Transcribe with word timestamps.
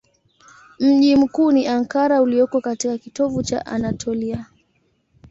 Mji 0.79 1.15
mkuu 1.15 1.51
ni 1.51 1.67
Ankara 1.67 2.21
ulioko 2.21 2.61
katika 2.61 2.97
kitovu 2.97 3.43
cha 3.43 3.65
Anatolia. 3.65 4.45